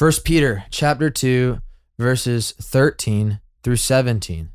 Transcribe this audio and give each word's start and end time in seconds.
First 0.00 0.24
Peter 0.24 0.64
chapter 0.70 1.10
2 1.10 1.60
verses 1.98 2.52
13 2.52 3.38
through 3.62 3.76
17. 3.76 4.48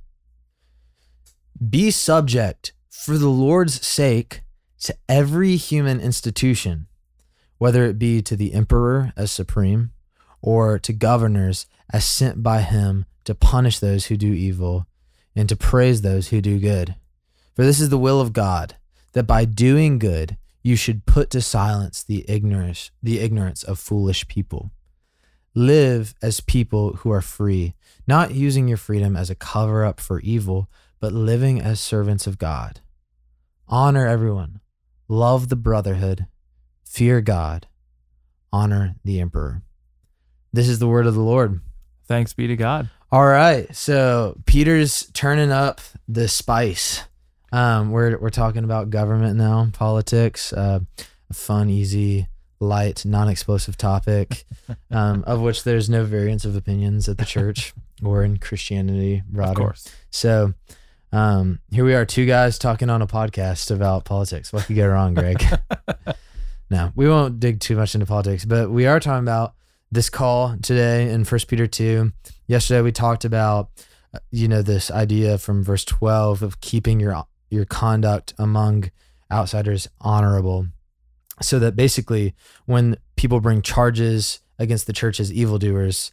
Be 1.70 1.92
subject 1.92 2.74
for 2.90 3.20
the 3.20 3.30
Lord's 3.30 3.86
sake 3.86 4.42
to 4.80 4.96
every 5.08 5.56
human 5.56 6.00
institution, 6.02 6.88
whether 7.60 7.86
it 7.86 8.00
be 8.00 8.24
to 8.24 8.36
the 8.36 8.56
emperor 8.56 9.14
as 9.16 9.32
supreme 9.32 9.92
or 10.42 10.80
to 10.80 10.92
governors 10.92 11.68
as 11.94 12.06
sent 12.06 12.42
by 12.42 12.62
him 12.62 13.06
to 13.26 13.36
punish 13.36 13.78
those 13.78 14.08
who 14.08 14.18
do 14.18 14.34
evil 14.34 14.88
and 15.36 15.48
to 15.48 15.56
praise 15.56 16.02
those 16.02 16.30
who 16.30 16.42
do 16.42 16.58
good. 16.58 16.96
For 17.54 17.64
this 17.64 17.80
is 17.80 17.90
the 17.90 18.00
will 18.00 18.20
of 18.20 18.34
God, 18.34 18.78
that 19.14 19.28
by 19.28 19.46
doing 19.46 20.00
good 20.00 20.38
you 20.64 20.76
should 20.76 21.06
put 21.06 21.30
to 21.30 21.40
silence 21.40 22.02
the 22.02 22.26
ignorance, 22.28 22.90
the 23.04 23.20
ignorance 23.20 23.62
of 23.62 23.78
foolish 23.78 24.28
people. 24.28 24.72
Live 25.58 26.14
as 26.22 26.42
people 26.42 26.98
who 26.98 27.12
are 27.12 27.22
free, 27.22 27.76
not 28.06 28.36
using 28.36 28.68
your 28.68 28.78
freedom 28.78 29.16
as 29.16 29.30
a 29.30 29.36
cover 29.36 29.86
up 29.86 30.02
for 30.02 30.20
evil, 30.20 30.70
but 31.00 31.14
living 31.14 31.62
as 31.62 31.80
servants 31.80 32.28
of 32.28 32.38
God. 32.38 32.82
Honor 33.70 34.06
everyone, 34.06 34.60
love 35.08 35.48
the 35.48 35.56
brotherhood, 35.56 36.28
fear 36.84 37.22
God, 37.22 37.68
honor 38.52 38.96
the 39.06 39.22
emperor. 39.22 39.62
This 40.52 40.68
is 40.68 40.80
the 40.80 40.90
word 40.90 41.08
of 41.08 41.16
the 41.16 41.22
Lord. 41.22 41.62
Thanks 42.06 42.34
be 42.34 42.48
to 42.48 42.58
God. 42.58 42.90
All 43.12 43.26
right. 43.26 43.74
So 43.74 44.38
Peter's 44.46 45.10
turning 45.14 45.52
up 45.52 45.80
the 46.08 46.28
spice. 46.28 47.04
Um, 47.54 47.92
we're 47.92 48.18
we're 48.18 48.30
talking 48.30 48.66
about 48.66 48.90
government 48.90 49.38
now, 49.38 49.70
politics, 49.72 50.52
uh, 50.52 50.82
a 51.30 51.34
fun, 51.34 51.70
easy, 51.70 52.28
light, 52.60 53.06
non-explosive 53.06 53.78
topic, 53.78 54.46
um, 54.92 55.24
of 55.26 55.42
which 55.42 55.64
there's 55.64 55.90
no 55.90 56.04
variance 56.04 56.46
of 56.46 56.56
opinions 56.56 57.10
at 57.10 57.18
the 57.18 57.26
church 57.26 57.74
or 58.04 58.24
in 58.24 58.38
Christianity 58.38 59.24
broader. 59.30 59.52
Of 59.52 59.58
course. 59.58 59.96
So 60.10 60.54
um, 61.12 61.60
here 61.72 61.86
we 61.86 61.94
are, 61.94 62.06
two 62.06 62.26
guys 62.26 62.58
talking 62.58 62.90
on 62.90 63.02
a 63.02 63.08
podcast 63.08 63.72
about 63.72 64.06
politics. 64.06 64.52
What 64.52 64.66
could 64.66 64.76
go 64.76 64.88
wrong, 64.88 65.14
Greg? 65.14 65.44
no, 66.70 66.92
we 66.96 67.08
won't 67.08 67.40
dig 67.40 67.60
too 67.60 67.76
much 67.76 67.96
into 67.96 68.06
politics, 68.06 68.46
but 68.46 68.70
we 68.70 68.86
are 68.86 69.00
talking 69.00 69.24
about 69.24 69.54
this 69.92 70.10
call 70.10 70.58
today 70.62 71.10
in 71.10 71.24
First 71.24 71.48
Peter 71.48 71.68
two. 71.68 72.12
Yesterday 72.48 72.82
we 72.82 72.92
talked 72.92 73.24
about 73.24 73.70
uh, 74.14 74.20
you 74.32 74.48
know 74.48 74.62
this 74.62 74.92
idea 74.92 75.38
from 75.38 75.64
verse 75.64 75.86
twelve 75.86 76.44
of 76.44 76.60
keeping 76.60 77.00
your 77.00 77.26
your 77.50 77.66
conduct 77.66 78.34
among 78.38 78.92
outsiders 79.32 79.88
honorable, 80.02 80.68
so 81.42 81.60
that 81.60 81.76
basically 81.76 82.34
when 82.66 82.98
people 83.16 83.40
bring 83.40 83.62
charges 83.62 84.40
against 84.60 84.88
the 84.88 84.94
church 84.94 85.20
as 85.20 85.32
evildoers, 85.34 86.12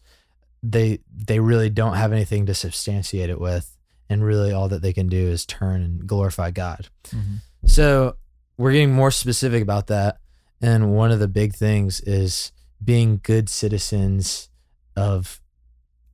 they 0.63 0.99
they 1.15 1.41
really 1.41 1.71
don't 1.71 1.95
have 1.97 2.13
anything 2.13 2.47
to 2.47 2.55
substantiate 2.55 3.31
it 3.31 3.41
with, 3.41 3.77
and 4.09 4.25
really 4.25 4.53
all 4.53 4.69
that 4.69 4.83
they 4.83 4.93
can 4.93 5.09
do 5.09 5.29
is 5.29 5.45
turn 5.47 5.83
and 5.83 6.07
glorify 6.07 6.51
God. 6.51 6.89
Mhm. 7.11 7.39
So 7.67 8.17
we're 8.57 8.73
getting 8.73 8.93
more 8.93 9.11
specific 9.11 9.63
about 9.63 9.87
that. 9.89 10.19
And 10.61 10.93
one 10.95 11.11
of 11.11 11.19
the 11.19 11.29
big 11.29 11.55
things 11.55 12.01
is 12.01 12.53
being 12.85 13.21
good 13.23 13.49
citizens 13.49 14.49
of, 14.97 15.41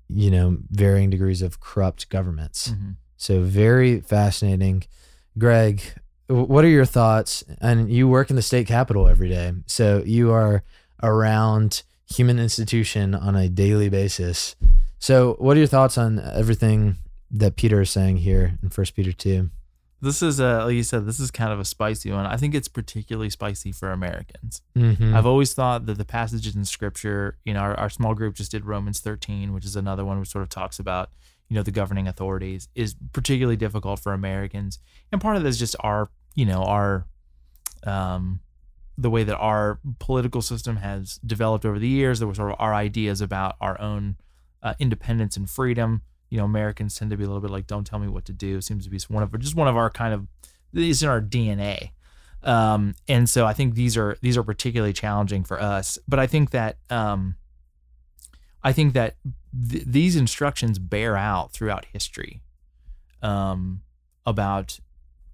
you 0.09 0.31
know, 0.31 0.59
varying 0.71 1.11
degrees 1.11 1.43
of 1.43 1.61
corrupt 1.61 2.09
governments. 2.09 2.69
Mhm. 2.69 2.97
So 3.17 3.43
very 3.43 4.01
fascinating. 4.01 4.85
Greg, 5.37 5.83
what 6.29 6.65
are 6.65 6.69
your 6.69 6.85
thoughts? 6.85 7.43
And 7.61 7.91
you 7.91 8.09
work 8.09 8.31
in 8.31 8.37
the 8.37 8.43
state 8.43 8.67
capitol 8.67 9.09
every 9.09 9.29
day. 9.29 9.53
So 9.67 10.03
you 10.05 10.31
are 10.33 10.63
around 11.03 11.83
human 12.07 12.39
institution 12.39 13.15
on 13.15 13.37
a 13.37 13.49
daily 13.49 13.89
basis. 13.89 14.57
So 14.99 15.35
what 15.39 15.57
are 15.57 15.61
your 15.61 15.69
thoughts 15.69 15.99
on 15.99 16.19
everything 16.21 16.97
that 17.31 17.57
Peter 17.57 17.81
is 17.81 17.91
saying 17.91 18.19
here 18.19 18.59
in 18.63 18.71
First 18.71 18.95
Peter 18.95 19.13
2? 19.13 19.51
This 20.01 20.23
is 20.23 20.39
a 20.39 20.65
like 20.65 20.75
you 20.75 20.85
said. 20.85 21.07
This 21.07 21.19
is 21.19 21.33
kind 21.33 21.53
of 21.53 21.59
a 21.59 21.65
spicy 21.65 22.13
one. 22.13 22.25
I 22.25 22.37
think 22.37 22.55
it's 22.55 22.69
particularly 22.69 23.31
spicy 23.31 23.73
for 23.73 23.91
Americans. 23.91 24.63
Mm-hmm. 24.77 25.15
I've 25.15 25.27
always 25.27 25.55
thought 25.55 25.87
that 25.87 25.99
the 25.99 26.05
passages 26.05 26.55
in 26.55 26.65
Scripture, 26.65 27.37
you 27.45 27.53
know, 27.53 27.61
our, 27.61 27.75
our 27.75 27.91
small 27.91 28.15
group 28.15 28.37
just 28.37 28.53
did 28.53 28.65
Romans 28.65 29.01
13, 29.01 29.53
which 29.53 29.65
is 29.65 29.75
another 29.75 30.05
one 30.05 30.21
which 30.21 30.29
sort 30.29 30.43
of 30.43 30.51
talks 30.51 30.79
about, 30.79 31.11
you 31.49 31.57
know, 31.57 31.65
the 31.65 31.73
governing 31.73 32.07
authorities, 32.07 32.69
is 32.77 32.95
particularly 33.13 33.57
difficult 33.57 33.99
for 33.99 34.13
Americans, 34.13 34.79
and 35.11 35.21
part 35.21 35.37
of 35.37 35.43
this 35.43 35.57
is 35.57 35.59
just 35.59 35.77
our, 35.81 36.11
you 36.39 36.47
know, 36.47 36.63
our, 36.63 37.05
um, 37.83 38.39
the 38.97 39.11
way 39.11 39.25
that 39.25 39.37
our 39.39 39.81
political 39.99 40.41
system 40.41 40.77
has 40.77 41.19
developed 41.27 41.65
over 41.65 41.81
the 41.81 41.89
years. 41.89 42.21
There 42.21 42.29
were 42.29 42.35
sort 42.35 42.53
of 42.53 42.57
our 42.61 42.73
ideas 42.73 43.21
about 43.21 43.57
our 43.61 43.81
own 43.81 44.15
uh, 44.63 44.75
independence 44.79 45.37
and 45.37 45.51
freedom. 45.51 46.03
You 46.31 46.39
know, 46.39 46.45
Americans 46.45 46.97
tend 46.97 47.11
to 47.11 47.17
be 47.17 47.25
a 47.25 47.27
little 47.27 47.41
bit 47.41 47.51
like, 47.51 47.67
"Don't 47.67 47.85
tell 47.85 47.99
me 47.99 48.07
what 48.07 48.25
to 48.27 48.33
do." 48.33 48.61
Seems 48.61 48.85
to 48.85 48.91
be 48.91 49.01
one 49.09 49.25
of 49.25 49.37
just 49.41 49.57
one 49.57 49.67
of 49.67 49.77
our 49.77 49.91
kind 49.91 50.15
of 50.15 50.29
these 50.73 51.03
in 51.03 51.09
our 51.09 51.21
DNA. 51.21 51.91
Um, 52.45 52.95
and 53.09 53.29
so 53.29 53.45
I 53.45 53.53
think 53.53 53.75
these 53.75 53.97
are 53.97 54.17
these 54.23 54.37
are 54.37 54.45
particularly 54.45 54.93
challenging 54.93 55.43
for 55.43 55.61
us. 55.61 55.99
But 56.07 56.21
I 56.21 56.29
think 56.29 56.51
that 56.51 56.77
um, 56.89 57.35
I 58.63 58.73
think 58.73 58.93
that 58.93 59.17
th- 59.71 59.85
these 59.85 60.15
instructions 60.15 60.79
bear 60.79 61.17
out 61.17 61.51
throughout 61.51 61.87
history 61.87 62.43
um, 63.23 63.83
about 64.25 64.79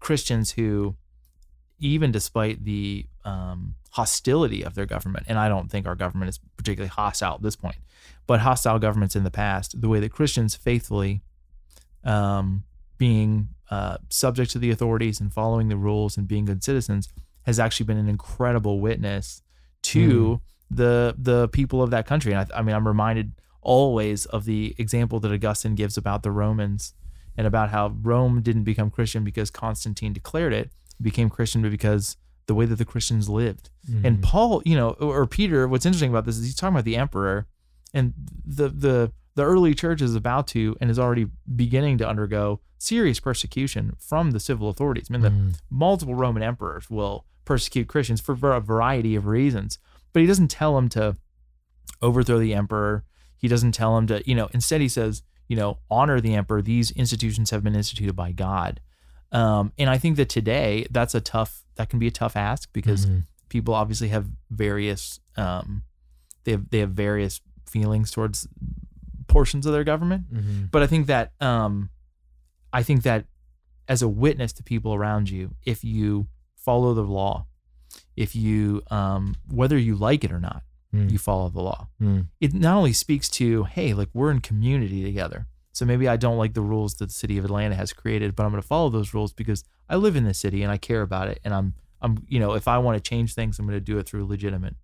Christians 0.05 0.53
who, 0.53 0.97
even 1.81 2.13
despite 2.13 2.63
the 2.65 3.07
um, 3.25 3.75
hostility 3.93 4.63
of 4.63 4.75
their 4.75 4.85
government, 4.85 5.25
and 5.29 5.39
I 5.39 5.49
don't 5.49 5.71
think 5.71 5.87
our 5.87 5.95
government 5.95 6.29
is 6.29 6.39
particularly 6.59 6.91
hostile 6.91 7.37
at 7.37 7.43
this 7.43 7.57
point, 7.57 7.79
but 8.27 8.41
hostile 8.41 8.79
governments 8.79 9.17
in 9.17 9.25
the 9.25 9.31
past, 9.31 9.81
the 9.81 9.89
way 9.89 10.01
that 10.01 10.13
Christians 10.13 10.55
faithfully 10.55 11.23
um, 12.05 12.65
being 12.99 13.49
uh, 13.71 13.97
subject 14.11 14.51
to 14.51 14.59
the 14.59 14.71
authorities 14.71 15.21
and 15.21 15.33
following 15.33 15.69
the 15.69 15.77
rules 15.79 16.19
and 16.19 16.29
being 16.29 16.45
good 16.45 16.63
citizens 16.63 17.09
has 17.47 17.59
actually 17.59 17.87
been 17.87 17.97
an 17.97 18.09
incredible 18.09 18.81
witness 18.81 19.41
to 19.83 20.41
the 20.71 21.15
the 21.17 21.49
people 21.49 21.83
of 21.83 21.91
that 21.91 22.07
country. 22.07 22.33
And 22.33 22.53
I, 22.53 22.59
I 22.59 22.63
mean, 22.63 22.77
I'm 22.77 22.87
reminded 22.87 23.33
always 23.63 24.27
of 24.27 24.45
the 24.45 24.75
example 24.77 25.19
that 25.21 25.33
Augustine 25.33 25.75
gives 25.75 25.97
about 25.97 26.23
the 26.23 26.31
Romans 26.31 26.93
and 27.37 27.47
about 27.47 27.71
how 27.71 27.95
Rome 28.03 28.43
didn't 28.43 28.65
become 28.65 28.91
Christian 28.91 29.25
because 29.25 29.50
Constantine 29.50 30.12
declared 30.12 30.53
it; 30.53 30.71
it 30.99 31.03
became 31.03 31.31
Christian 31.31 31.62
because 31.62 32.17
the 32.47 32.55
way 32.55 32.67
that 32.67 32.77
the 32.77 32.84
Christians 32.84 33.28
lived. 33.28 33.71
And 34.05 34.17
mm-hmm. 34.17 34.22
Paul, 34.22 34.62
you 34.65 34.77
know, 34.77 34.91
or 34.91 35.27
Peter, 35.27 35.67
what's 35.67 35.87
interesting 35.87 36.11
about 36.11 36.27
this 36.27 36.37
is 36.37 36.44
he's 36.44 36.55
talking 36.55 36.75
about 36.75 36.84
the 36.84 36.97
emperor, 36.97 37.47
and 37.93 38.12
the 38.44 38.69
the 38.69 39.12
the 39.34 39.43
early 39.43 39.75
church 39.75 40.00
is 40.00 40.15
about 40.15 40.47
to 40.49 40.77
and 40.81 40.91
is 40.91 40.99
already 40.99 41.27
beginning 41.56 41.99
to 41.99 42.09
undergo 42.09 42.61
serious 42.78 43.19
persecution 43.19 43.94
from 43.99 44.31
the 44.31 44.41
civil 44.41 44.69
authorities. 44.69 45.06
I 45.11 45.12
mean, 45.15 45.23
the 45.23 45.31
mm-hmm. 45.31 45.50
multiple 45.71 46.15
Roman 46.15 46.43
emperors 46.43 46.89
will 46.89 47.25
persecute 47.44 47.89
Christians 47.89 48.21
for 48.21 48.34
a 48.53 48.61
variety 48.61 49.15
of 49.17 49.27
reasons, 49.27 49.78
but 50.12 50.21
he 50.21 50.27
doesn't 50.27 50.49
tell 50.49 50.75
them 50.77 50.89
to 50.91 51.17
overthrow 52.00 52.39
the 52.39 52.55
emperor. 52.55 53.05
He 53.37 53.49
doesn't 53.49 53.73
tell 53.73 53.94
them 53.97 54.06
to, 54.09 54.23
you 54.28 54.34
know, 54.34 54.49
instead 54.53 54.81
he 54.81 54.89
says, 54.89 55.23
you 55.49 55.56
know, 55.56 55.78
honor 55.91 56.21
the 56.21 56.34
emperor. 56.34 56.62
These 56.62 56.91
institutions 56.93 57.50
have 57.50 57.62
been 57.62 57.75
instituted 57.75 58.15
by 58.15 58.32
God. 58.32 58.81
Um, 59.32 59.72
and 59.78 59.91
I 59.91 59.99
think 59.99 60.16
that 60.16 60.28
today 60.28 60.87
that's 60.91 61.15
a 61.15 61.21
tough, 61.21 61.65
that 61.77 61.88
can 61.91 61.99
be 61.99 62.06
a 62.06 62.10
tough 62.12 62.37
ask 62.37 62.72
because 62.72 63.06
Mhm. 63.06 63.25
people 63.49 63.75
obviously 63.75 64.09
have 64.09 64.28
various, 64.50 65.21
um, 65.37 65.82
they 66.44 66.53
have, 66.53 66.71
they 66.71 66.78
have 66.78 66.93
various 66.93 67.41
feelings 67.66 68.10
towards 68.10 68.47
portions 69.27 69.66
of 69.66 69.72
their 69.72 69.84
government. 69.84 70.32
Mhm. 70.32 70.71
But 70.71 70.82
I 70.82 70.87
think 70.87 71.06
that 71.09 71.32
um, 71.41 71.91
I 72.72 72.82
think 72.82 73.03
that 73.03 73.26
as 73.88 74.03
a 74.03 74.09
witness 74.09 74.53
to 74.55 74.62
people 74.62 74.94
around 74.94 75.31
you, 75.31 75.55
if 75.65 75.82
you 75.84 76.28
follow 76.56 76.94
the 76.94 77.03
law, 77.03 77.47
if 78.16 78.34
you 78.37 78.82
um, 78.91 79.34
whether 79.50 79.76
you 79.78 79.97
like 79.97 80.25
it 80.25 80.32
or 80.32 80.41
not, 80.41 80.62
Mm. 80.94 81.10
you 81.10 81.19
follow 81.19 81.49
the 81.49 81.60
law. 81.60 81.88
Mm. 82.00 82.28
It 82.41 82.55
not 82.55 82.77
only 82.77 82.93
speaks 82.93 83.28
to 83.31 83.65
hey, 83.65 83.94
like 83.94 84.08
we're 84.14 84.31
in 84.31 84.41
community 84.41 85.02
together. 85.02 85.46
So 85.73 85.85
maybe 85.85 86.06
I 86.08 86.17
don't 86.17 86.38
like 86.38 86.55
the 86.55 86.61
rules 86.61 86.94
that 86.96 87.06
the 87.06 87.12
city 87.12 87.37
of 87.37 87.44
Atlanta 87.44 87.75
has 87.75 87.93
created, 87.93 88.37
but 88.37 88.44
I'm 88.44 88.50
going 88.52 88.62
to 88.62 88.69
follow 88.69 88.91
those 88.91 89.12
rules 89.12 89.32
because 89.32 89.64
I 89.91 89.96
live 89.96 90.14
in 90.14 90.23
this 90.25 90.38
city 90.38 90.62
and 90.62 90.70
I 90.70 90.76
care 90.76 91.02
about 91.02 91.26
it. 91.29 91.41
And 91.44 91.52
I'm 91.52 91.75
I'm 92.00 92.25
you 92.29 92.38
know 92.38 92.52
if 92.55 92.69
I 92.69 92.79
want 92.79 92.96
to 92.96 93.08
change 93.11 93.35
things, 93.35 93.58
I'm 93.58 93.67
going 93.67 93.76
to 93.76 93.85
do 93.85 93.99
it 93.99 94.06
through 94.06 94.25
legitimate 94.26 94.76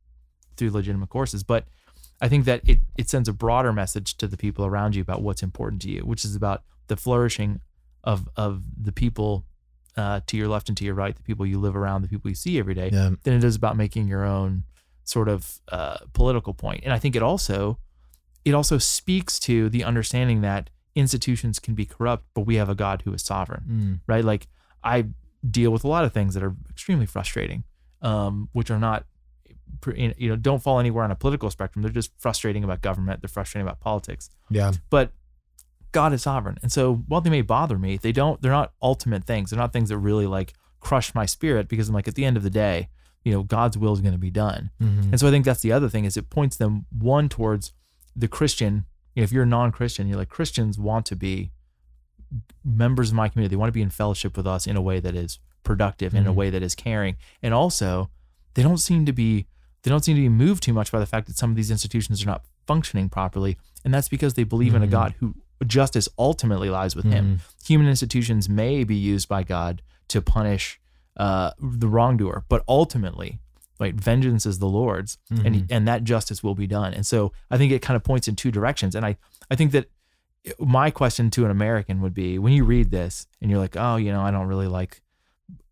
through 0.56 0.70
legitimate 0.70 1.08
courses. 1.10 1.42
But 1.44 1.64
I 2.20 2.28
think 2.28 2.44
that 2.44 2.68
it, 2.68 2.80
it 2.98 3.08
sends 3.08 3.28
a 3.28 3.32
broader 3.32 3.72
message 3.72 4.16
to 4.18 4.26
the 4.26 4.36
people 4.36 4.66
around 4.66 4.94
you 4.96 5.00
about 5.02 5.22
what's 5.22 5.42
important 5.42 5.80
to 5.82 5.90
you, 5.90 6.00
which 6.00 6.24
is 6.24 6.34
about 6.34 6.64
the 6.88 6.96
flourishing 6.96 7.60
of 8.02 8.28
of 8.36 8.62
the 8.82 8.92
people 8.92 9.46
uh, 9.96 10.20
to 10.26 10.36
your 10.36 10.48
left 10.48 10.68
and 10.68 10.76
to 10.78 10.84
your 10.84 10.94
right, 10.94 11.14
the 11.16 11.22
people 11.22 11.46
you 11.46 11.58
live 11.58 11.76
around, 11.76 12.02
the 12.02 12.08
people 12.08 12.28
you 12.30 12.34
see 12.34 12.58
every 12.58 12.74
day, 12.74 12.90
Yeah. 12.92 13.10
than 13.22 13.34
it 13.34 13.44
is 13.44 13.54
about 13.56 13.76
making 13.76 14.08
your 14.08 14.24
own 14.24 14.64
sort 15.04 15.28
of 15.28 15.60
uh, 15.68 15.98
political 16.12 16.54
point. 16.54 16.82
And 16.84 16.92
I 16.92 16.98
think 16.98 17.16
it 17.16 17.22
also 17.22 17.78
it 18.44 18.54
also 18.54 18.78
speaks 18.78 19.38
to 19.40 19.68
the 19.68 19.84
understanding 19.84 20.40
that 20.40 20.70
institutions 20.94 21.58
can 21.58 21.74
be 21.74 21.84
corrupt, 21.84 22.24
but 22.34 22.42
we 22.42 22.56
have 22.56 22.68
a 22.68 22.74
God 22.74 23.02
who 23.04 23.12
is 23.12 23.22
sovereign 23.22 23.64
Mm. 23.68 24.00
right? 24.06 24.24
Like 24.24 24.48
I 24.82 25.06
deal 25.48 25.70
with 25.70 25.84
a 25.84 25.88
lot 25.88 26.04
of 26.04 26.12
things 26.12 26.34
that 26.34 26.42
are 26.42 26.54
extremely 26.70 27.06
frustrating, 27.06 27.64
um, 28.02 28.48
which 28.52 28.70
are 28.70 28.78
not 28.78 29.04
you 29.96 30.28
know 30.28 30.36
don't 30.36 30.62
fall 30.62 30.78
anywhere 30.80 31.04
on 31.04 31.10
a 31.10 31.16
political 31.16 31.50
spectrum. 31.50 31.82
They're 31.82 31.92
just 31.92 32.12
frustrating 32.18 32.64
about 32.64 32.80
government. 32.82 33.22
They're 33.22 33.28
frustrating 33.28 33.66
about 33.66 33.80
politics. 33.80 34.30
Yeah. 34.50 34.72
But 34.90 35.12
God 35.92 36.12
is 36.12 36.22
sovereign, 36.22 36.58
and 36.62 36.70
so 36.70 36.94
while 37.08 37.20
they 37.20 37.30
may 37.30 37.42
bother 37.42 37.78
me, 37.78 37.96
they 37.96 38.12
don't. 38.12 38.40
They're 38.40 38.52
not 38.52 38.72
ultimate 38.82 39.24
things. 39.24 39.50
They're 39.50 39.58
not 39.58 39.72
things 39.72 39.88
that 39.88 39.98
really 39.98 40.26
like 40.26 40.54
crush 40.80 41.14
my 41.14 41.26
spirit 41.26 41.68
because 41.68 41.88
I'm 41.88 41.94
like 41.94 42.08
at 42.08 42.14
the 42.14 42.24
end 42.24 42.36
of 42.36 42.42
the 42.42 42.50
day, 42.50 42.88
you 43.24 43.32
know, 43.32 43.42
God's 43.42 43.76
will 43.76 43.92
is 43.92 44.00
going 44.00 44.12
to 44.14 44.18
be 44.18 44.30
done. 44.30 44.70
Mhm. 44.80 45.10
And 45.10 45.20
so 45.20 45.28
I 45.28 45.30
think 45.30 45.44
that's 45.44 45.60
the 45.62 45.72
other 45.72 45.88
thing 45.88 46.04
is 46.04 46.16
it 46.16 46.30
points 46.30 46.56
them 46.56 46.86
one 46.90 47.28
towards 47.28 47.72
the 48.16 48.28
Christian. 48.28 48.86
You 49.14 49.20
know, 49.20 49.24
if 49.24 49.32
you're 49.32 49.42
a 49.42 49.46
non-Christian, 49.46 50.08
you're 50.08 50.16
like 50.16 50.28
Christians 50.30 50.78
want 50.78 51.06
to 51.06 51.16
be 51.16 51.52
members 52.64 53.10
of 53.10 53.14
my 53.16 53.28
community. 53.28 53.54
They 53.54 53.58
want 53.58 53.68
to 53.68 53.72
be 53.72 53.82
in 53.82 53.90
fellowship 53.90 54.36
with 54.36 54.46
us 54.46 54.66
in 54.66 54.76
a 54.76 54.80
way 54.82 55.00
that 55.00 55.14
is 55.14 55.38
productive, 55.64 56.14
in 56.14 56.26
a 56.26 56.32
Mhm. 56.32 56.36
way 56.36 56.50
that 56.50 56.62
is 56.62 56.74
caring, 56.74 57.16
and 57.42 57.52
also 57.52 58.10
they 58.54 58.62
don't 58.62 58.78
seem 58.78 59.04
to 59.06 59.12
be 59.12 59.46
they 59.82 59.90
don't 59.90 60.04
seem 60.04 60.14
to 60.14 60.20
be 60.20 60.28
moved 60.28 60.62
too 60.62 60.74
much 60.74 60.92
by 60.92 60.98
the 60.98 61.06
fact 61.06 61.26
that 61.26 61.38
some 61.38 61.48
of 61.48 61.56
these 61.56 61.70
institutions 61.70 62.22
are 62.22 62.26
not 62.26 62.44
functioning 62.66 63.08
properly, 63.08 63.56
and 63.82 63.94
that's 63.94 64.10
because 64.10 64.34
they 64.34 64.44
believe 64.44 64.74
in 64.74 64.82
a 64.82 64.86
Mhm. 64.86 64.90
God 64.90 65.14
who 65.20 65.34
justice 65.66 66.06
ultimately 66.18 66.68
lies 66.68 66.94
with 66.94 67.06
Him. 67.06 67.36
Mhm. 67.38 67.66
Human 67.66 67.88
institutions 67.88 68.46
may 68.48 68.84
be 68.84 68.94
used 68.94 69.26
by 69.28 69.42
God 69.42 69.80
to 70.08 70.20
punish 70.20 70.78
uh, 71.16 71.50
the 71.60 71.88
wrongdoer, 71.88 72.44
but 72.48 72.62
ultimately, 72.68 73.40
right, 73.78 73.94
vengeance 73.94 74.46
is 74.46 74.58
the 74.58 74.66
Lord's, 74.68 75.18
and 75.30 75.54
Mhm. 75.54 75.66
and 75.70 75.88
that 75.88 76.04
justice 76.04 76.42
will 76.42 76.54
be 76.54 76.66
done. 76.66 76.94
And 76.94 77.06
so 77.06 77.32
I 77.50 77.56
think 77.58 77.72
it 77.72 77.82
kind 77.82 77.96
of 77.96 78.04
points 78.04 78.28
in 78.28 78.36
two 78.36 78.50
directions. 78.50 78.94
And 78.94 79.04
I 79.04 79.16
I 79.50 79.56
think 79.56 79.72
that 79.72 79.90
my 80.58 80.90
question 80.90 81.28
to 81.30 81.44
an 81.44 81.50
American 81.50 82.00
would 82.00 82.14
be 82.14 82.38
when 82.38 82.52
you 82.54 82.64
read 82.64 82.90
this 82.90 83.26
and 83.42 83.50
you're 83.50 83.60
like, 83.60 83.76
oh, 83.76 83.96
you 83.96 84.10
know, 84.12 84.22
I 84.22 84.30
don't 84.30 84.46
really 84.46 84.68
like 84.68 85.02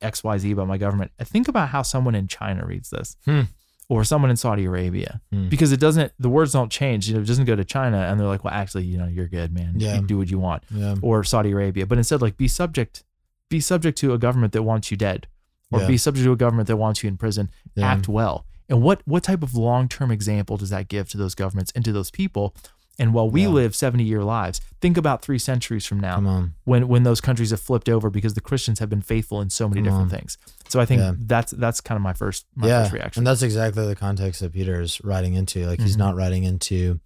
X 0.03 0.23
Y 0.25 0.37
Z 0.39 0.51
about 0.51 0.69
my 0.69 0.79
government. 0.79 1.13
Think 1.21 1.49
about 1.49 1.69
how 1.71 1.83
someone 1.83 2.15
in 2.15 2.29
China 2.29 2.67
reads 2.67 2.91
this. 2.91 3.17
Hmm. 3.25 3.43
Or 3.91 4.05
someone 4.05 4.29
in 4.31 4.37
Saudi 4.37 4.67
Arabia, 4.67 5.23
Hmm. 5.33 5.49
because 5.49 5.73
it 5.73 5.81
doesn't, 5.81 6.13
the 6.19 6.29
words 6.29 6.53
don't 6.53 6.71
change. 6.71 7.09
You 7.09 7.15
know, 7.15 7.21
it 7.23 7.27
doesn't 7.27 7.47
go 7.47 7.57
to 7.57 7.65
China 7.65 7.97
and 7.97 8.21
they're 8.21 8.27
like, 8.27 8.45
well, 8.45 8.53
actually, 8.53 8.85
you 8.85 8.99
know, 8.99 9.07
you're 9.07 9.29
good, 9.29 9.51
man. 9.51 9.77
Yeah. 9.79 9.95
You 10.01 10.07
do 10.07 10.19
what 10.19 10.31
you 10.31 10.39
want 10.39 10.65
Yeah. 10.71 10.97
or 11.01 11.25
Saudi 11.25 11.53
Arabia, 11.53 11.87
but 11.87 11.97
instead 11.97 12.21
like 12.21 12.37
be 12.37 12.49
subject 12.49 13.05
be 13.49 13.61
subject 13.61 13.99
to 13.99 14.13
a 14.13 14.19
government 14.19 14.53
that 14.53 14.63
wants 14.63 14.91
you 14.91 14.97
dead 14.97 15.27
or 15.71 15.81
Yeah. 15.81 15.87
be 15.87 15.97
subject 15.97 16.25
to 16.25 16.33
a 16.33 16.37
government 16.37 16.67
that 16.69 16.77
wants 16.77 17.03
you 17.03 17.09
in 17.09 17.17
prison. 17.17 17.51
Yeah. 17.75 17.87
Act 17.93 18.09
well. 18.09 18.45
And 18.69 18.83
what 18.83 19.01
what 19.07 19.23
type 19.23 19.43
of 19.43 19.55
long-term 19.55 20.11
example 20.11 20.57
does 20.57 20.71
that 20.71 20.89
give 20.89 21.09
to 21.11 21.17
those 21.17 21.35
governments 21.35 21.73
and 21.75 21.85
to 21.85 21.93
those 21.93 22.11
people? 22.11 22.55
And 23.01 23.15
while 23.15 23.31
we 23.31 23.43
Yeah. 23.43 23.49
live 23.51 23.77
70-year 23.77 24.25
lives, 24.25 24.61
think 24.81 24.97
about 24.97 25.23
3 25.23 25.39
centuries 25.39 25.87
from 25.87 26.01
now 26.01 26.17
Come 26.17 26.27
on. 26.27 26.55
when 26.65 26.89
when 26.89 27.05
those 27.05 27.21
countries 27.21 27.51
have 27.51 27.61
flipped 27.61 27.89
over 27.89 28.11
because 28.11 28.35
the 28.35 28.41
Christians 28.41 28.81
have 28.81 28.91
been 28.91 29.03
faithful 29.03 29.41
in 29.41 29.51
so 29.51 29.69
many 29.69 29.81
Come 29.81 29.85
different 29.85 30.13
on. 30.13 30.19
things. 30.19 30.37
So 30.69 30.81
I 30.81 30.85
think 30.85 31.01
that's 31.29 31.53
that's 31.53 31.81
kind 31.81 31.97
of 31.97 32.03
my 32.03 32.13
first 32.13 32.45
my 32.57 32.69
first 32.69 32.93
reaction. 32.93 33.21
And 33.21 33.27
that's 33.27 33.43
exactly 33.43 33.87
the 33.87 33.95
context 33.97 34.41
that 34.41 34.53
Peter 34.53 34.81
is 34.81 35.01
writing 35.05 35.35
into. 35.35 35.65
Like 35.67 35.81
he's 35.81 35.95
Mhm. 35.95 36.01
not 36.01 36.17
writing 36.17 36.45
into, 36.45 37.01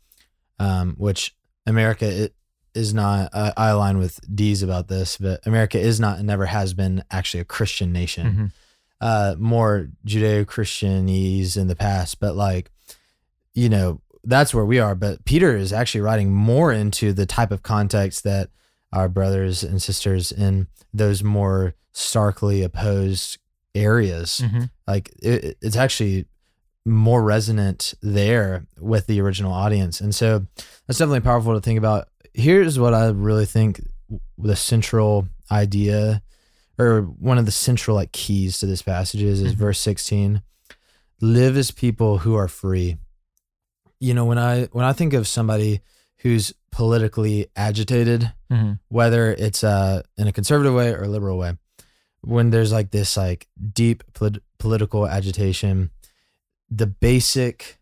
um, 0.59 0.95
which 0.97 1.35
America 1.67 2.07
it 2.07 2.35
is 2.75 2.93
not. 2.95 3.31
Uh, 3.33 3.53
I 3.57 3.69
align 3.69 3.99
with 3.99 4.21
Dees 4.35 4.63
about 4.63 4.89
this, 4.89 5.17
but 5.19 5.47
America 5.47 5.79
is 5.79 6.01
not 6.01 6.19
and 6.19 6.27
never 6.27 6.47
has 6.47 6.75
been 6.75 7.05
actually 7.11 7.41
a 7.41 7.45
Christian 7.45 7.93
nation. 7.93 8.27
Mhm. 8.27 8.53
uh, 9.05 9.35
more 9.37 9.89
Judeo-Christianese 10.63 11.57
in 11.57 11.67
the 11.67 11.77
past, 11.77 12.21
but 12.21 12.37
like, 12.37 12.71
you 13.55 13.69
know, 13.69 14.01
that's 14.25 14.55
where 14.55 14.65
we 14.65 14.79
are. 14.79 14.95
But 14.95 15.25
Peter 15.25 15.57
is 15.57 15.73
actually 15.73 16.03
writing 16.03 16.33
more 16.33 16.73
into 16.73 17.13
the 17.13 17.27
type 17.27 17.51
of 17.51 17.63
context 17.63 18.23
that 18.25 18.51
our 18.93 19.09
brothers 19.09 19.65
and 19.65 19.83
sisters 19.83 20.31
in 20.31 20.69
those 20.95 21.23
more 21.25 21.75
starkly 21.93 22.63
opposed 22.63 23.39
areas, 23.75 24.41
Mhm. 24.45 24.71
like 24.87 25.11
it, 25.21 25.57
it's 25.61 25.77
actually 25.77 26.27
more 26.85 27.23
resonant 27.23 27.95
there 28.03 28.67
with 28.79 29.07
the 29.07 29.21
original 29.21 29.53
audience. 29.53 30.01
And 30.01 30.15
so 30.15 30.47
that's 30.87 30.99
definitely 30.99 31.21
powerful 31.21 31.55
to 31.55 31.61
think 31.61 31.79
about. 31.79 32.09
Here's 32.35 32.79
what 32.79 32.95
I 32.95 33.09
really 33.09 33.47
think 33.47 33.81
the 34.39 34.57
central 34.57 35.29
idea 35.51 36.23
or 36.79 37.03
one 37.03 37.39
of 37.39 37.45
the 37.47 37.53
central 37.53 37.95
like 37.97 38.13
keys 38.13 38.59
to 38.59 38.67
this 38.67 38.83
passage 38.83 39.23
is, 39.23 39.41
is 39.43 39.55
Mhm. 39.55 39.59
verse 39.59 39.79
16 39.81 40.43
live 41.21 41.57
as 41.57 41.71
people 41.71 42.19
who 42.19 42.35
are 42.35 42.49
free 42.49 42.97
you 44.01 44.13
know 44.13 44.25
when 44.25 44.39
i 44.39 44.65
when 44.73 44.85
i 44.85 44.93
think 44.93 45.13
of 45.13 45.29
somebody 45.29 45.81
who's 46.19 46.53
politically 46.73 47.47
agitated 47.55 48.33
Mhm. 48.51 48.81
whether 48.89 49.31
it's 49.33 49.63
uh 49.63 50.03
in 50.17 50.27
a 50.27 50.33
conservative 50.33 50.75
way 50.75 50.93
or 50.93 51.03
a 51.05 51.09
liberal 51.09 51.39
way 51.39 51.57
when 52.23 52.51
there's 52.51 52.73
like 52.73 52.91
this 52.91 53.17
like 53.17 53.47
deep 53.73 54.03
polit- 54.15 54.43
political 54.59 55.07
agitation 55.07 55.91
the 56.71 56.87
basic 56.87 57.79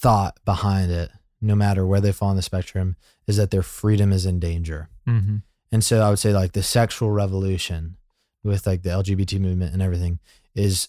thought 0.00 0.38
behind 0.44 0.90
it 0.90 1.10
no 1.40 1.54
matter 1.54 1.86
where 1.86 2.00
they 2.00 2.12
fall 2.12 2.30
on 2.30 2.36
the 2.36 2.42
spectrum 2.42 2.96
is 3.26 3.36
that 3.36 3.50
their 3.50 3.62
freedom 3.62 4.12
is 4.12 4.26
in 4.26 4.38
danger 4.40 4.88
Mhm. 5.06 5.42
and 5.72 5.84
so 5.84 6.00
I 6.02 6.10
would 6.10 6.18
say 6.18 6.32
like 6.32 6.52
the 6.52 6.62
sexual 6.62 7.10
revolution 7.10 7.96
with 8.42 8.66
like 8.66 8.82
the 8.82 8.90
LGBT 8.90 9.38
movement 9.40 9.72
and 9.72 9.82
everything 9.82 10.18
is 10.54 10.88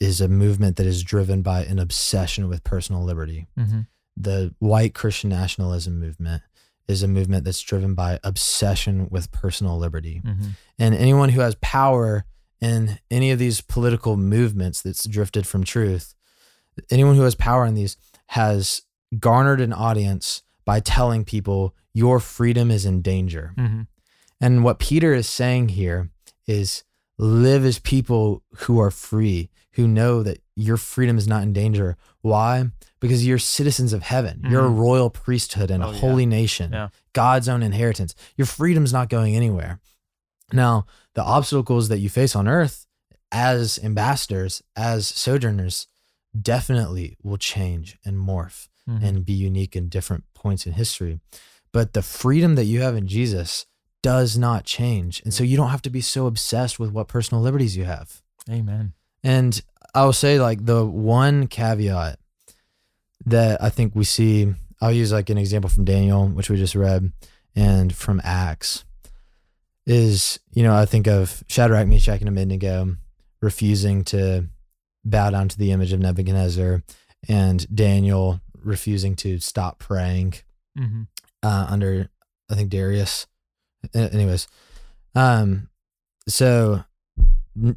is 0.00 0.20
a 0.20 0.28
movement 0.28 0.76
that 0.76 0.86
is 0.86 1.02
driven 1.02 1.42
by 1.42 1.64
an 1.64 1.78
obsession 1.80 2.48
with 2.48 2.62
personal 2.62 3.02
liberty. 3.02 3.48
Mhm. 3.58 3.88
The 4.16 4.54
white 4.60 4.94
Christian 4.94 5.30
nationalism 5.30 5.98
movement 5.98 6.42
is 6.86 7.02
a 7.02 7.08
movement 7.08 7.44
that's 7.44 7.60
driven 7.60 7.94
by 7.94 8.20
obsession 8.22 9.08
with 9.10 9.32
personal 9.32 9.76
liberty. 9.76 10.22
Mhm. 10.24 10.50
And 10.78 10.94
anyone 10.94 11.30
who 11.30 11.40
has 11.40 11.56
power 11.60 12.24
in 12.60 13.00
any 13.10 13.32
of 13.32 13.40
these 13.40 13.60
political 13.60 14.16
movements 14.16 14.82
that's 14.82 15.04
drifted 15.04 15.48
from 15.48 15.64
truth, 15.64 16.14
anyone 16.90 17.16
who 17.16 17.22
has 17.22 17.34
power 17.34 17.66
in 17.66 17.74
these 17.74 17.96
has 18.28 18.82
garnered 19.18 19.60
an 19.60 19.72
audience 19.72 20.42
by 20.64 20.80
telling 20.80 21.24
people 21.24 21.74
your 21.94 22.20
freedom 22.20 22.70
is 22.70 22.84
in 22.84 23.00
danger. 23.02 23.54
Mhm. 23.56 23.86
And 24.40 24.64
what 24.64 24.78
Peter 24.78 25.14
is 25.14 25.28
saying 25.28 25.70
here 25.70 26.10
is 26.46 26.84
live 27.18 27.64
as 27.64 27.78
people 27.78 28.42
who 28.58 28.78
are 28.78 28.90
free, 28.90 29.50
who 29.72 29.88
know 29.88 30.22
that 30.22 30.42
your 30.54 30.76
freedom 30.76 31.18
is 31.18 31.26
not 31.26 31.42
in 31.42 31.52
danger. 31.52 31.96
Why? 32.20 32.70
Because 33.00 33.26
you're 33.26 33.38
citizens 33.38 33.92
of 33.92 34.02
heaven. 34.02 34.42
You're 34.48 34.66
a 34.66 34.70
Mhm. 34.70 34.78
royal 34.78 35.10
priesthood 35.10 35.70
and 35.70 35.82
Oh, 35.82 35.88
a 35.90 35.92
yeah. 35.94 36.00
holy 36.00 36.26
nation, 36.26 36.72
Yeah. 36.72 36.88
God's 37.12 37.48
own 37.48 37.62
inheritance. 37.62 38.14
Your 38.36 38.46
freedom's 38.46 38.92
not 38.92 39.08
going 39.08 39.34
anywhere. 39.34 39.80
Now, 40.52 40.86
the 41.14 41.22
obstacles 41.24 41.88
that 41.88 41.98
you 41.98 42.08
face 42.08 42.36
on 42.36 42.46
earth 42.48 42.86
as 43.32 43.78
ambassadors, 43.82 44.62
as 44.76 45.06
sojourners, 45.08 45.86
definitely 46.40 47.16
will 47.22 47.36
change 47.36 47.98
and 48.04 48.16
morph 48.16 48.67
Mhm. 48.88 49.02
and 49.02 49.26
be 49.26 49.34
unique 49.34 49.76
in 49.76 49.88
different 49.88 50.24
points 50.34 50.66
in 50.66 50.72
history. 50.72 51.20
But 51.72 51.92
the 51.92 52.02
freedom 52.02 52.54
that 52.54 52.64
you 52.64 52.80
have 52.80 52.96
in 52.96 53.06
Jesus 53.06 53.66
does 54.02 54.38
not 54.38 54.64
change. 54.64 55.20
And 55.24 55.34
so 55.34 55.44
you 55.44 55.56
don't 55.56 55.70
have 55.70 55.82
to 55.82 55.90
be 55.90 56.00
so 56.00 56.26
obsessed 56.26 56.78
with 56.78 56.90
what 56.92 57.08
personal 57.08 57.42
liberties 57.42 57.76
you 57.76 57.84
have. 57.84 58.22
Amen. 58.48 58.94
And 59.22 59.60
I 59.94 60.04
will 60.04 60.12
say, 60.12 60.40
like, 60.40 60.64
the 60.64 60.86
one 60.86 61.48
caveat 61.48 62.18
that 63.26 63.62
I 63.62 63.68
think 63.68 63.94
we 63.94 64.04
see, 64.04 64.54
I'll 64.80 64.92
use 64.92 65.12
like 65.12 65.28
an 65.28 65.38
example 65.38 65.68
from 65.68 65.84
Daniel, 65.84 66.26
which 66.28 66.48
we 66.48 66.56
just 66.56 66.74
read, 66.74 67.12
and 67.54 67.94
from 67.94 68.20
Acts, 68.24 68.84
is, 69.84 70.38
you 70.52 70.62
know, 70.62 70.74
I 70.74 70.86
think 70.86 71.06
of 71.06 71.42
Shadrach, 71.48 71.88
Meshach, 71.88 72.20
and 72.20 72.28
Abednego 72.28 72.96
refusing 73.42 74.04
to 74.04 74.46
bow 75.04 75.30
down 75.30 75.48
to 75.48 75.58
the 75.58 75.72
image 75.72 75.92
of 75.92 76.00
Nebuchadnezzar, 76.00 76.82
and 77.28 77.74
Daniel 77.74 78.40
refusing 78.62 79.14
to 79.16 79.38
stop 79.38 79.78
praying 79.78 80.34
Mhm. 80.78 81.06
uh, 81.42 81.66
under 81.68 82.08
I 82.50 82.54
think 82.54 82.70
Darius. 82.70 83.26
Anyways, 83.94 84.48
um, 85.14 85.68
so 86.26 86.84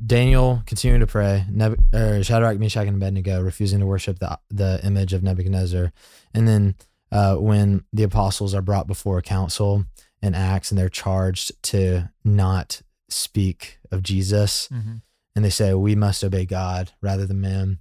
Daniel 0.06 0.62
continuing 0.66 1.00
to 1.00 1.08
pray, 1.08 1.46
Neb- 1.50 1.94
or 1.94 2.24
Shadrach, 2.24 2.60
Meshach, 2.60 2.88
and 2.88 2.96
Abednego 2.98 3.42
refusing 3.42 3.80
to 3.80 3.86
worship 3.86 4.20
the 4.20 4.40
the 4.50 4.80
image 4.86 5.14
of 5.14 5.24
Nebuchadnezzar, 5.24 5.92
and 6.34 6.48
then 6.48 6.76
uh, 7.12 7.36
when 7.36 7.84
the 7.92 8.04
apostles 8.04 8.54
are 8.54 8.62
brought 8.62 8.88
before 8.88 9.18
a 9.18 9.22
council 9.22 9.86
in 10.22 10.34
Acts 10.36 10.72
and 10.72 10.78
they're 10.78 10.88
charged 10.88 11.52
to 11.64 12.10
not 12.24 12.82
speak 13.10 13.80
of 13.92 14.02
Jesus, 14.04 14.70
Mhm. 14.72 15.02
and 15.36 15.44
they 15.44 15.50
say 15.50 15.74
we 15.74 15.96
must 15.96 16.24
obey 16.24 16.46
God 16.46 16.92
rather 17.02 17.26
than 17.26 17.42
man. 17.42 17.80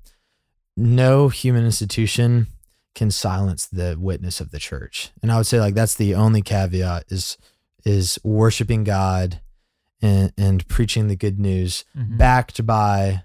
No 0.76 1.28
human 1.28 1.64
institution 1.64 2.48
can 2.94 3.10
silence 3.10 3.66
the 3.66 3.96
witness 3.98 4.40
of 4.40 4.50
the 4.50 4.58
church. 4.58 5.10
And 5.22 5.30
I 5.30 5.36
would 5.36 5.46
say 5.46 5.60
like 5.60 5.74
that's 5.74 5.94
the 5.94 6.14
only 6.14 6.42
caveat 6.42 7.04
is 7.08 7.38
is 7.84 8.18
worshiping 8.24 8.84
God 8.84 9.40
and 10.02 10.32
and 10.36 10.66
preaching 10.68 11.08
the 11.08 11.16
good 11.16 11.38
news 11.38 11.84
Mhm. 11.96 12.18
backed 12.18 12.66
by 12.66 13.24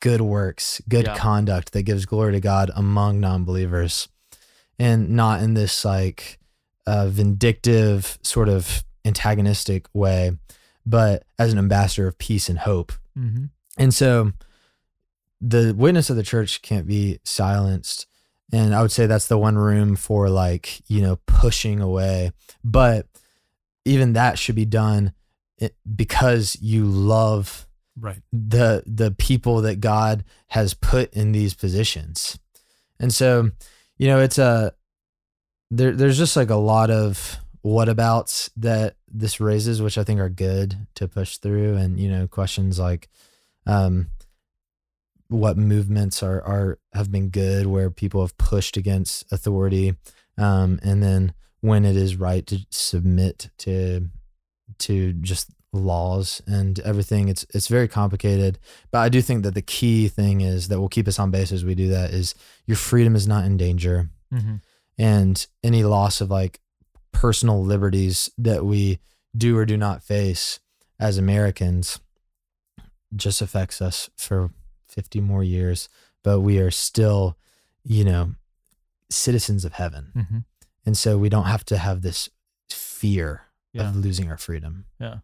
good 0.00 0.20
works, 0.22 0.80
good 0.88 1.06
Yeah. 1.06 1.16
conduct 1.16 1.72
that 1.72 1.82
gives 1.82 2.06
glory 2.06 2.32
to 2.32 2.40
God 2.40 2.70
among 2.74 3.20
non-believers. 3.20 4.08
And 4.78 5.10
not 5.10 5.42
in 5.42 5.54
this 5.54 5.84
like 5.84 6.38
uh, 6.86 7.08
vindictive 7.08 8.18
sort 8.22 8.48
of 8.48 8.82
antagonistic 9.04 9.86
way, 9.92 10.32
but 10.86 11.24
as 11.38 11.52
an 11.52 11.58
ambassador 11.58 12.06
of 12.06 12.16
peace 12.18 12.48
and 12.48 12.58
hope. 12.60 12.92
Mhm. 13.16 13.50
And 13.76 13.92
so 13.94 14.32
the 15.40 15.74
witness 15.76 16.10
of 16.10 16.16
the 16.16 16.22
church 16.22 16.62
can't 16.62 16.86
be 16.86 17.18
silenced. 17.24 18.06
And 18.52 18.74
I 18.74 18.82
would 18.82 18.92
say 18.92 19.06
that's 19.06 19.28
the 19.28 19.38
one 19.38 19.56
room 19.56 19.96
for 19.96 20.28
like, 20.28 20.82
you 20.90 21.00
know, 21.02 21.18
pushing 21.26 21.80
away. 21.80 22.32
But 22.64 23.06
even 23.84 24.12
that 24.14 24.38
should 24.38 24.56
be 24.56 24.64
done 24.64 25.12
because 25.94 26.56
you 26.60 26.84
love 26.84 27.66
Right. 27.98 28.22
the 28.32 28.82
the 28.86 29.10
people 29.10 29.60
that 29.62 29.80
God 29.80 30.24
has 30.48 30.72
put 30.74 31.12
in 31.12 31.32
these 31.32 31.52
positions. 31.54 32.38
And 32.98 33.12
so, 33.12 33.50
you 33.98 34.08
know, 34.08 34.20
it's 34.20 34.38
a 34.38 34.72
there 35.70 35.92
there's 35.92 36.16
just 36.18 36.36
like 36.36 36.50
a 36.50 36.56
lot 36.56 36.90
of 36.90 37.38
whatabouts 37.64 38.50
that 38.56 38.96
this 39.06 39.38
raises, 39.38 39.82
which 39.82 39.98
I 39.98 40.04
think 40.04 40.18
are 40.18 40.30
good 40.30 40.86
to 40.94 41.08
push 41.08 41.36
through 41.36 41.76
and, 41.76 41.98
you 42.00 42.10
know, 42.10 42.26
questions 42.26 42.78
like 42.78 43.08
um 43.66 44.06
what 45.30 45.56
movements 45.56 46.22
are 46.22 46.42
are 46.42 46.78
have 46.92 47.10
been 47.10 47.28
good 47.30 47.66
where 47.66 47.88
people 47.90 48.20
have 48.20 48.36
pushed 48.36 48.76
against 48.76 49.24
authority 49.32 49.94
um 50.36 50.78
and 50.82 51.02
then 51.02 51.32
when 51.60 51.84
it 51.84 51.96
is 51.96 52.16
right 52.16 52.46
to 52.46 52.58
submit 52.70 53.48
to 53.56 54.08
to 54.78 55.12
just 55.14 55.50
laws 55.72 56.42
and 56.48 56.80
everything 56.80 57.28
it's 57.28 57.46
it's 57.54 57.68
very 57.68 57.86
complicated 57.86 58.58
but 58.90 58.98
i 58.98 59.08
do 59.08 59.22
think 59.22 59.44
that 59.44 59.54
the 59.54 59.62
key 59.62 60.08
thing 60.08 60.40
is 60.40 60.66
that 60.66 60.80
will 60.80 60.88
keep 60.88 61.06
us 61.06 61.18
on 61.18 61.30
base 61.30 61.52
as 61.52 61.64
we 61.64 61.76
do 61.76 61.88
that 61.88 62.10
is 62.10 62.34
your 62.66 62.76
freedom 62.76 63.14
is 63.14 63.26
not 63.26 63.44
in 63.44 63.56
danger 63.56 64.10
Mm-hmm. 64.32 64.56
and 64.96 65.46
any 65.64 65.82
loss 65.82 66.20
of 66.20 66.30
like 66.30 66.60
personal 67.12 67.64
liberties 67.64 68.30
that 68.38 68.64
we 68.64 69.00
do 69.36 69.56
or 69.56 69.64
do 69.66 69.76
not 69.76 70.02
face 70.04 70.60
as 71.00 71.18
americans 71.18 71.98
just 73.16 73.42
affects 73.42 73.82
us 73.82 74.08
for 74.16 74.50
50 74.90 75.20
more 75.20 75.42
years 75.44 75.88
but 76.22 76.40
we 76.40 76.58
are 76.58 76.70
still 76.70 77.36
you 77.84 78.04
know 78.04 78.34
citizens 79.08 79.64
of 79.64 79.72
heaven 79.74 80.12
Mm-hmm. 80.16 80.38
and 80.86 80.96
so 80.96 81.18
we 81.18 81.28
don't 81.28 81.46
have 81.46 81.64
to 81.66 81.78
have 81.78 82.02
this 82.02 82.28
fear 82.68 83.42
Yeah. 83.72 83.88
of 83.90 83.96
losing 83.96 84.30
our 84.30 84.38
freedom 84.38 84.86
Yeah. 85.00 85.18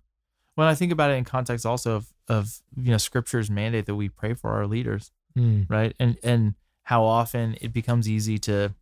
When 0.55 0.67
I 0.67 0.75
think 0.75 0.91
about 0.91 1.11
it 1.11 1.15
in 1.15 1.25
context 1.25 1.67
also 1.67 1.97
of, 1.97 2.07
of 2.29 2.61
you 2.77 2.91
know 2.91 2.97
scripture's 2.99 3.51
mandate 3.51 3.85
that 3.87 3.95
we 3.95 4.09
pray 4.09 4.35
for 4.35 4.51
our 4.53 4.67
leaders, 4.67 5.11
Mm. 5.37 5.69
right? 5.69 5.95
And 6.01 6.17
and 6.23 6.55
how 6.85 7.05
often 7.05 7.57
it 7.61 7.73
becomes 7.75 8.09
easy 8.09 8.39
to 8.39 8.73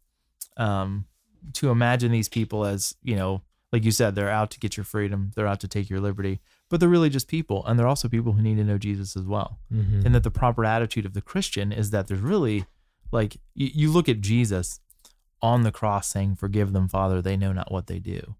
um 0.57 1.07
to 1.55 1.71
imagine 1.71 2.13
these 2.13 2.29
people 2.29 2.65
as, 2.65 2.95
you 3.03 3.17
know, 3.17 3.43
like 3.73 3.85
you 3.85 3.91
said, 3.91 4.15
they're 4.15 4.31
out 4.31 4.51
to 4.53 4.61
get 4.61 4.77
your 4.77 4.85
freedom, 4.85 5.33
they're 5.35 5.49
out 5.49 5.61
to 5.61 5.69
take 5.69 5.91
your 5.91 6.01
liberty, 6.01 6.41
but 6.71 6.81
they're 6.81 6.89
really 6.89 7.11
just 7.11 7.29
people 7.29 7.65
and 7.67 7.79
they're 7.79 7.87
also 7.87 8.09
people 8.09 8.33
who 8.33 8.43
need 8.43 8.57
to 8.57 8.65
know 8.65 8.79
Jesus 8.79 9.17
as 9.17 9.25
well. 9.25 9.59
Mhm. 9.73 10.05
And 10.05 10.15
that 10.15 10.23
the 10.23 10.31
proper 10.31 10.65
attitude 10.65 11.07
of 11.07 11.13
the 11.15 11.21
Christian 11.23 11.73
is 11.73 11.91
that 11.91 12.07
there's 12.07 12.21
really 12.21 12.65
like 13.13 13.37
you, 13.55 13.71
you 13.73 13.91
look 13.93 14.09
at 14.09 14.21
Jesus 14.21 14.81
on 15.43 15.63
the 15.63 15.71
cross 15.73 16.09
saying, 16.09 16.37
Forgive 16.37 16.73
them, 16.73 16.89
Father, 16.89 17.21
they 17.21 17.37
know 17.37 17.53
not 17.53 17.71
what 17.71 17.87
they 17.87 17.99
do. 17.99 18.35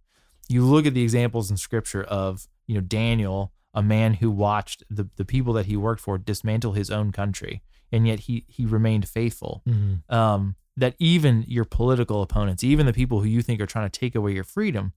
You 0.49 0.65
look 0.65 0.87
at 0.87 0.95
the 0.95 1.03
examples 1.03 1.51
in 1.51 1.57
scripture 1.57 2.03
of, 2.03 2.49
you 2.67 2.75
know, 2.75 2.81
Daniel, 2.81 3.53
a 3.73 3.83
man 3.83 4.15
who 4.15 4.31
watched 4.31 4.83
the, 4.91 5.09
the 5.17 5.25
people 5.25 5.53
that 5.55 5.67
he 5.67 5.77
worked 5.77 6.01
for 6.01 6.17
dismantle 6.19 6.73
his 6.73 6.91
own 6.91 7.13
country, 7.13 7.63
and 7.93 8.07
yet 8.07 8.21
he 8.21 8.45
he 8.49 8.65
remained 8.65 9.09
faithful. 9.09 9.63
Mhm. 9.67 10.11
Um, 10.13 10.57
that 10.77 10.97
even 10.99 11.45
your 11.47 11.65
political 11.65 12.21
opponents, 12.23 12.65
even 12.65 12.85
the 12.87 12.93
people 12.93 13.21
who 13.21 13.29
you 13.29 13.43
think 13.43 13.61
are 13.61 13.67
trying 13.67 13.89
to 13.89 14.01
take 14.01 14.15
away 14.17 14.33
your 14.33 14.45
freedom, 14.45 14.93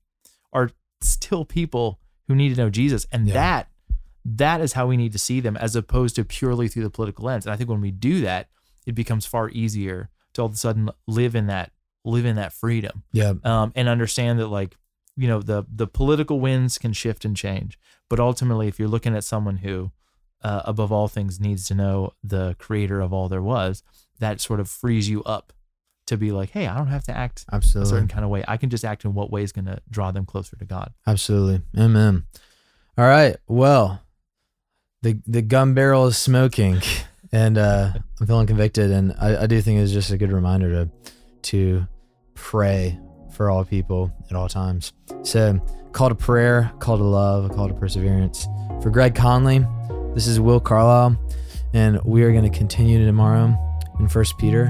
are 0.51 0.72
still 1.01 1.46
people 1.46 2.00
who 2.27 2.36
need 2.36 2.53
to 2.55 2.62
know 2.62 2.69
Jesus. 2.69 3.05
And 3.12 3.27
Yeah. 3.27 3.34
that 3.34 3.69
that 4.29 4.60
is 4.60 4.74
how 4.74 4.86
we 4.88 4.98
need 4.98 5.13
to 5.13 5.17
see 5.17 5.39
them 5.39 5.55
as 5.55 5.74
opposed 5.75 6.15
to 6.17 6.25
purely 6.25 6.67
through 6.67 6.84
the 6.84 6.89
political 6.89 7.24
lens. 7.25 7.46
And 7.46 7.53
I 7.53 7.55
think 7.55 7.69
when 7.69 7.79
we 7.79 7.91
do 7.91 8.19
that, 8.22 8.50
it 8.86 8.93
becomes 8.93 9.25
far 9.25 9.50
easier 9.50 10.10
to 10.34 10.41
all 10.41 10.48
of 10.48 10.53
a 10.53 10.57
sudden 10.57 10.89
live 11.07 11.34
in 11.36 11.48
that 11.48 11.72
live 12.05 12.25
in 12.25 12.36
that 12.38 12.53
freedom 12.53 13.03
yeah 13.12 13.34
um, 13.43 13.74
and 13.75 13.89
understand 13.89 14.39
that 14.39 14.48
like 14.48 14.77
you 15.17 15.27
know 15.27 15.41
the 15.41 15.65
the 15.69 15.88
political 15.88 16.39
winds 16.39 16.77
can 16.77 16.93
shift 16.93 17.25
and 17.25 17.36
change 17.36 17.77
but 18.07 18.17
ultimately 18.19 18.67
if 18.69 18.79
you're 18.79 18.88
looking 18.88 19.13
at 19.15 19.25
someone 19.25 19.57
who 19.57 19.91
uh, 20.41 20.62
above 20.63 20.89
all 20.89 21.10
things 21.10 21.38
needs 21.39 21.65
to 21.67 21.75
know 21.75 22.13
the 22.24 22.55
creator 22.60 23.01
of 23.01 23.12
all 23.12 23.27
there 23.27 23.41
was 23.41 23.84
that 24.19 24.39
sort 24.39 24.60
of 24.62 24.69
frees 24.69 25.10
you 25.10 25.22
up 25.24 25.51
to 26.07 26.17
be 26.17 26.31
like 26.31 26.49
hey 26.51 26.65
i 26.67 26.75
don't 26.77 26.87
have 26.87 27.03
to 27.03 27.15
act 27.15 27.45
a 27.51 27.55
absolutely 27.55 27.89
certain 27.89 28.07
kind 28.07 28.23
of 28.23 28.29
way 28.31 28.43
i 28.47 28.57
can 28.57 28.69
just 28.69 28.83
act 28.83 29.05
in 29.05 29.13
what 29.13 29.29
way 29.31 29.43
is 29.43 29.51
going 29.51 29.65
to 29.65 29.79
draw 29.89 30.11
them 30.11 30.25
closer 30.25 30.55
to 30.55 30.65
god 30.65 30.91
Absolutely. 31.05 31.61
Amen. 31.77 32.25
All 32.97 33.05
right. 33.05 33.37
Well, 33.47 34.01
the 35.03 35.19
the 35.27 35.41
gun 35.43 35.73
barrel 35.75 36.07
is 36.07 36.17
smoking 36.17 36.81
and 37.31 37.57
uh 37.57 37.91
I'm 38.19 38.27
feeling 38.27 38.47
convicted 38.47 38.89
and 38.91 39.13
I, 39.19 39.43
I 39.43 39.45
do 39.47 39.61
think 39.61 39.79
it's 39.79 39.91
just 39.91 40.09
a 40.11 40.17
good 40.17 40.31
reminder 40.31 40.69
to 40.71 40.91
to 41.51 41.87
pray 42.33 42.97
for 43.31 43.49
all 43.51 43.63
people 43.63 44.11
at 44.29 44.35
all 44.35 44.49
times. 44.49 44.93
So 45.23 45.59
call 45.91 46.09
to 46.09 46.15
prayer, 46.15 46.71
call 46.79 46.97
to 46.97 47.03
love, 47.03 47.51
call 47.55 47.67
to 47.67 47.73
perseverance. 47.73 48.47
For 48.81 48.89
Greg 48.89 49.13
Conley, 49.13 49.65
this 50.15 50.25
is 50.27 50.39
Will 50.39 50.59
Carlisle, 50.59 51.17
and 51.73 52.01
we 52.03 52.23
are 52.23 52.31
going 52.31 52.49
to 52.49 52.57
continue 52.57 53.05
tomorrow 53.05 53.55
in 53.99 54.07
First 54.07 54.37
Peter. 54.37 54.69